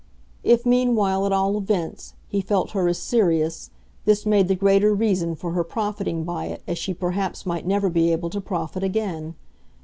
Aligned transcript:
If 0.43 0.65
meanwhile, 0.65 1.27
at 1.27 1.31
all 1.31 1.55
events, 1.59 2.15
he 2.27 2.41
felt 2.41 2.71
her 2.71 2.87
as 2.87 2.97
serious, 2.97 3.69
this 4.05 4.25
made 4.25 4.47
the 4.47 4.55
greater 4.55 4.95
reason 4.95 5.35
for 5.35 5.51
her 5.51 5.63
profiting 5.63 6.23
by 6.23 6.45
it 6.45 6.63
as 6.65 6.79
she 6.79 6.95
perhaps 6.95 7.45
might 7.45 7.67
never 7.67 7.87
be 7.87 8.11
able 8.11 8.31
to 8.31 8.41
profit 8.41 8.83
again. 8.83 9.35